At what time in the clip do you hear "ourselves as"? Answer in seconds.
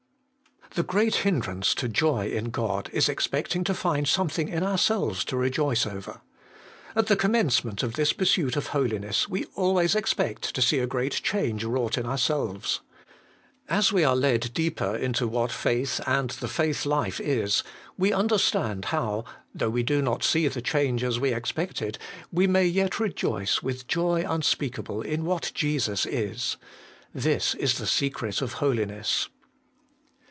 12.05-13.91